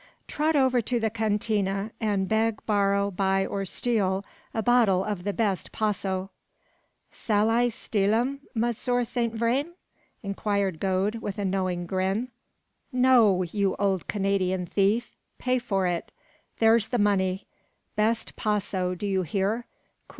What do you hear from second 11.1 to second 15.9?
with a knowing grin. "No, you old Canadian thief! Pay for